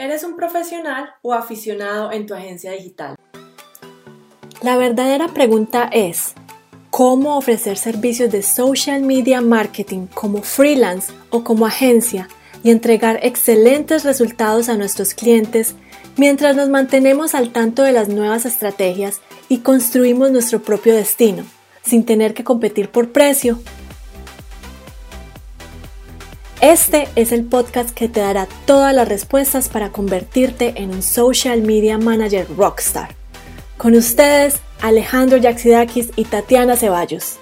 ¿Eres 0.00 0.22
un 0.22 0.36
profesional 0.36 1.10
o 1.22 1.34
aficionado 1.34 2.12
en 2.12 2.24
tu 2.24 2.32
agencia 2.32 2.70
digital? 2.70 3.16
La 4.62 4.76
verdadera 4.76 5.26
pregunta 5.26 5.90
es, 5.92 6.34
¿cómo 6.90 7.36
ofrecer 7.36 7.76
servicios 7.76 8.30
de 8.30 8.44
social 8.44 9.02
media 9.02 9.40
marketing 9.40 10.06
como 10.06 10.42
freelance 10.42 11.12
o 11.30 11.42
como 11.42 11.66
agencia 11.66 12.28
y 12.62 12.70
entregar 12.70 13.18
excelentes 13.24 14.04
resultados 14.04 14.68
a 14.68 14.76
nuestros 14.76 15.14
clientes 15.14 15.74
mientras 16.16 16.54
nos 16.54 16.68
mantenemos 16.68 17.34
al 17.34 17.50
tanto 17.50 17.82
de 17.82 17.90
las 17.90 18.08
nuevas 18.08 18.46
estrategias 18.46 19.20
y 19.48 19.58
construimos 19.58 20.30
nuestro 20.30 20.62
propio 20.62 20.94
destino, 20.94 21.42
sin 21.82 22.04
tener 22.04 22.34
que 22.34 22.44
competir 22.44 22.88
por 22.90 23.10
precio 23.10 23.58
este 26.60 27.08
es 27.14 27.30
el 27.30 27.44
podcast 27.44 27.90
que 27.90 28.08
te 28.08 28.20
dará 28.20 28.48
todas 28.66 28.92
las 28.92 29.08
respuestas 29.08 29.68
para 29.68 29.90
convertirte 29.90 30.74
en 30.76 30.90
un 30.90 31.02
social 31.02 31.62
media 31.62 31.98
manager 31.98 32.48
rockstar. 32.56 33.14
Con 33.76 33.94
ustedes, 33.94 34.60
Alejandro 34.80 35.36
Yaxidakis 35.38 36.10
y 36.16 36.24
Tatiana 36.24 36.74
Ceballos. 36.74 37.38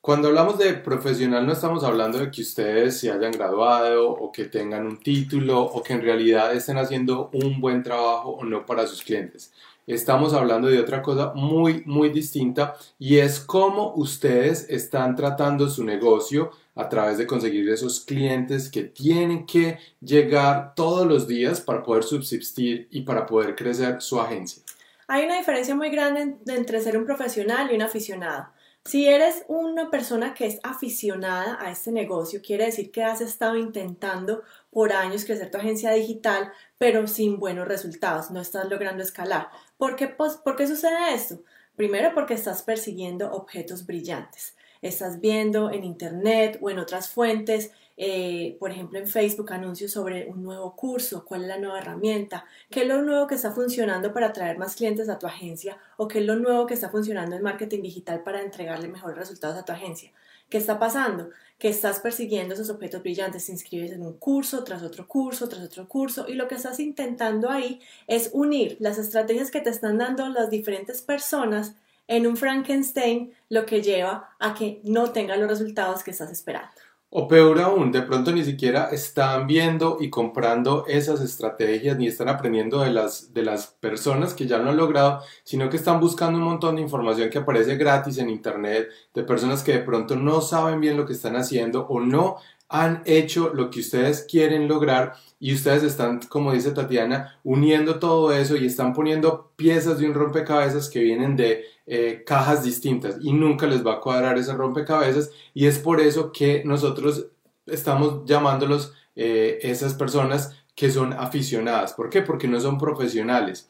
Cuando 0.00 0.28
hablamos 0.28 0.56
de 0.56 0.72
profesional 0.72 1.44
no 1.44 1.52
estamos 1.52 1.84
hablando 1.84 2.18
de 2.18 2.30
que 2.30 2.40
ustedes 2.40 2.98
se 2.98 3.10
hayan 3.10 3.32
graduado 3.32 4.10
o 4.10 4.32
que 4.32 4.46
tengan 4.46 4.86
un 4.86 4.98
título 4.98 5.60
o 5.60 5.82
que 5.82 5.92
en 5.92 6.00
realidad 6.00 6.54
estén 6.54 6.78
haciendo 6.78 7.28
un 7.34 7.60
buen 7.60 7.82
trabajo 7.82 8.30
o 8.30 8.44
no 8.44 8.64
para 8.64 8.86
sus 8.86 9.02
clientes. 9.02 9.52
Estamos 9.86 10.34
hablando 10.34 10.68
de 10.68 10.80
otra 10.80 11.02
cosa 11.02 11.32
muy, 11.34 11.82
muy 11.86 12.10
distinta 12.10 12.76
y 12.98 13.18
es 13.18 13.40
cómo 13.40 13.94
ustedes 13.96 14.66
están 14.68 15.16
tratando 15.16 15.68
su 15.68 15.84
negocio 15.84 16.52
a 16.78 16.88
través 16.88 17.18
de 17.18 17.26
conseguir 17.26 17.68
esos 17.68 18.04
clientes 18.04 18.70
que 18.70 18.84
tienen 18.84 19.46
que 19.46 19.78
llegar 20.00 20.76
todos 20.76 21.04
los 21.08 21.26
días 21.26 21.60
para 21.60 21.82
poder 21.82 22.04
subsistir 22.04 22.86
y 22.92 23.00
para 23.00 23.26
poder 23.26 23.56
crecer 23.56 24.00
su 24.00 24.20
agencia. 24.20 24.62
Hay 25.08 25.24
una 25.24 25.38
diferencia 25.38 25.74
muy 25.74 25.90
grande 25.90 26.36
entre 26.46 26.80
ser 26.80 26.96
un 26.96 27.04
profesional 27.04 27.68
y 27.72 27.74
un 27.74 27.82
aficionado. 27.82 28.46
Si 28.84 29.08
eres 29.08 29.44
una 29.48 29.90
persona 29.90 30.34
que 30.34 30.46
es 30.46 30.60
aficionada 30.62 31.58
a 31.60 31.72
este 31.72 31.90
negocio, 31.90 32.40
quiere 32.40 32.66
decir 32.66 32.92
que 32.92 33.02
has 33.02 33.20
estado 33.20 33.56
intentando 33.56 34.44
por 34.70 34.92
años 34.92 35.24
crecer 35.24 35.50
tu 35.50 35.58
agencia 35.58 35.90
digital, 35.90 36.52
pero 36.78 37.08
sin 37.08 37.40
buenos 37.40 37.66
resultados, 37.66 38.30
no 38.30 38.40
estás 38.40 38.68
logrando 38.68 39.02
escalar. 39.02 39.48
¿Por 39.78 39.96
qué, 39.96 40.06
¿por 40.06 40.54
qué 40.56 40.68
sucede 40.68 41.12
esto? 41.12 41.42
Primero 41.74 42.14
porque 42.14 42.34
estás 42.34 42.62
persiguiendo 42.62 43.32
objetos 43.32 43.84
brillantes 43.84 44.54
estás 44.82 45.20
viendo 45.20 45.70
en 45.70 45.84
internet 45.84 46.58
o 46.60 46.70
en 46.70 46.78
otras 46.78 47.08
fuentes, 47.08 47.72
eh, 47.96 48.56
por 48.60 48.70
ejemplo 48.70 48.98
en 48.98 49.08
Facebook, 49.08 49.52
anuncios 49.52 49.90
sobre 49.90 50.26
un 50.26 50.44
nuevo 50.44 50.76
curso, 50.76 51.24
cuál 51.24 51.42
es 51.42 51.48
la 51.48 51.58
nueva 51.58 51.80
herramienta, 51.80 52.44
qué 52.70 52.82
es 52.82 52.86
lo 52.86 53.02
nuevo 53.02 53.26
que 53.26 53.34
está 53.34 53.50
funcionando 53.50 54.12
para 54.12 54.28
atraer 54.28 54.56
más 54.56 54.76
clientes 54.76 55.08
a 55.08 55.18
tu 55.18 55.26
agencia 55.26 55.78
o 55.96 56.06
qué 56.06 56.20
es 56.20 56.24
lo 56.24 56.36
nuevo 56.36 56.66
que 56.66 56.74
está 56.74 56.90
funcionando 56.90 57.34
en 57.34 57.42
marketing 57.42 57.82
digital 57.82 58.22
para 58.22 58.40
entregarle 58.40 58.86
mejores 58.86 59.18
resultados 59.18 59.58
a 59.58 59.64
tu 59.64 59.72
agencia. 59.72 60.12
¿Qué 60.48 60.58
está 60.58 60.78
pasando? 60.78 61.30
Que 61.58 61.68
estás 61.68 61.98
persiguiendo 61.98 62.54
esos 62.54 62.70
objetos 62.70 63.02
brillantes, 63.02 63.46
te 63.46 63.52
inscribes 63.52 63.90
en 63.90 64.02
un 64.02 64.14
curso, 64.14 64.62
tras 64.64 64.82
otro 64.82 65.06
curso, 65.08 65.48
tras 65.48 65.62
otro 65.62 65.88
curso, 65.88 66.26
y 66.28 66.34
lo 66.34 66.46
que 66.46 66.54
estás 66.54 66.78
intentando 66.80 67.50
ahí 67.50 67.80
es 68.06 68.30
unir 68.32 68.76
las 68.78 68.96
estrategias 68.96 69.50
que 69.50 69.60
te 69.60 69.70
están 69.70 69.98
dando 69.98 70.28
las 70.28 70.50
diferentes 70.50 71.02
personas 71.02 71.74
en 72.08 72.26
un 72.26 72.36
Frankenstein, 72.36 73.32
lo 73.50 73.64
que 73.64 73.82
lleva 73.82 74.30
a 74.40 74.54
que 74.54 74.80
no 74.82 75.10
tenga 75.10 75.36
los 75.36 75.48
resultados 75.48 76.02
que 76.02 76.10
estás 76.10 76.32
esperando. 76.32 76.72
O 77.10 77.26
peor 77.26 77.58
aún, 77.60 77.90
de 77.90 78.02
pronto 78.02 78.32
ni 78.32 78.44
siquiera 78.44 78.90
están 78.92 79.46
viendo 79.46 79.96
y 79.98 80.10
comprando 80.10 80.84
esas 80.86 81.22
estrategias 81.22 81.96
ni 81.96 82.06
están 82.06 82.28
aprendiendo 82.28 82.80
de 82.80 82.90
las, 82.90 83.32
de 83.32 83.42
las 83.44 83.68
personas 83.68 84.34
que 84.34 84.46
ya 84.46 84.58
lo 84.58 84.68
han 84.68 84.76
logrado, 84.76 85.22
sino 85.42 85.70
que 85.70 85.78
están 85.78 86.00
buscando 86.00 86.38
un 86.38 86.44
montón 86.44 86.76
de 86.76 86.82
información 86.82 87.30
que 87.30 87.38
aparece 87.38 87.76
gratis 87.76 88.18
en 88.18 88.28
Internet 88.28 88.88
de 89.14 89.22
personas 89.22 89.62
que 89.62 89.72
de 89.72 89.78
pronto 89.78 90.16
no 90.16 90.42
saben 90.42 90.82
bien 90.82 90.98
lo 90.98 91.06
que 91.06 91.14
están 91.14 91.36
haciendo 91.36 91.86
o 91.86 91.98
no 91.98 92.36
han 92.68 93.02
hecho 93.06 93.52
lo 93.54 93.70
que 93.70 93.80
ustedes 93.80 94.26
quieren 94.28 94.68
lograr 94.68 95.14
y 95.40 95.54
ustedes 95.54 95.82
están, 95.82 96.20
como 96.20 96.52
dice 96.52 96.72
Tatiana, 96.72 97.38
uniendo 97.44 97.98
todo 97.98 98.32
eso 98.32 98.56
y 98.56 98.66
están 98.66 98.92
poniendo 98.92 99.52
piezas 99.56 99.98
de 99.98 100.06
un 100.06 100.14
rompecabezas 100.14 100.90
que 100.90 101.00
vienen 101.00 101.36
de 101.36 101.64
eh, 101.86 102.22
cajas 102.26 102.62
distintas 102.62 103.16
y 103.20 103.32
nunca 103.32 103.66
les 103.66 103.86
va 103.86 103.94
a 103.94 104.00
cuadrar 104.00 104.36
ese 104.36 104.52
rompecabezas 104.52 105.30
y 105.54 105.66
es 105.66 105.78
por 105.78 106.00
eso 106.00 106.32
que 106.32 106.62
nosotros 106.64 107.28
estamos 107.66 108.24
llamándolos 108.26 108.92
eh, 109.16 109.58
esas 109.62 109.94
personas 109.94 110.54
que 110.74 110.90
son 110.90 111.12
aficionadas. 111.12 111.94
¿Por 111.94 112.10
qué? 112.10 112.22
Porque 112.22 112.46
no 112.48 112.60
son 112.60 112.78
profesionales. 112.78 113.68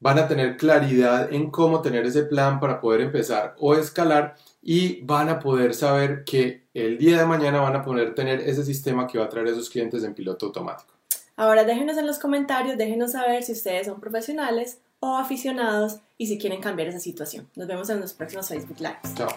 Van 0.00 0.18
a 0.18 0.28
tener 0.28 0.58
claridad 0.58 1.32
en 1.32 1.50
cómo 1.50 1.80
tener 1.80 2.06
ese 2.06 2.24
plan 2.24 2.60
para 2.60 2.78
poder 2.78 3.00
empezar 3.00 3.56
o 3.58 3.74
escalar 3.74 4.36
y 4.62 5.00
van 5.02 5.30
a 5.30 5.40
poder 5.40 5.74
saber 5.74 6.24
que 6.24 6.68
el 6.74 6.98
día 6.98 7.18
de 7.18 7.26
mañana 7.26 7.60
van 7.60 7.74
a 7.74 7.82
poder 7.82 8.14
tener 8.14 8.40
ese 8.40 8.64
sistema 8.64 9.06
que 9.06 9.18
va 9.18 9.24
a 9.24 9.28
traer 9.28 9.48
a 9.48 9.50
esos 9.50 9.70
clientes 9.70 10.04
en 10.04 10.14
piloto 10.14 10.46
automático. 10.46 10.92
Ahora 11.36 11.64
déjenos 11.64 11.96
en 11.96 12.06
los 12.06 12.18
comentarios, 12.18 12.76
déjenos 12.76 13.12
saber 13.12 13.42
si 13.42 13.52
ustedes 13.52 13.86
son 13.86 14.00
profesionales 14.00 14.78
o 15.00 15.16
aficionados 15.16 16.00
y 16.18 16.26
si 16.26 16.38
quieren 16.38 16.60
cambiar 16.60 16.88
esa 16.88 17.00
situación. 17.00 17.48
Nos 17.56 17.66
vemos 17.66 17.88
en 17.88 18.00
los 18.00 18.12
próximos 18.12 18.48
Facebook 18.48 18.78
Lives. 18.78 19.14
Chao. 19.14 19.28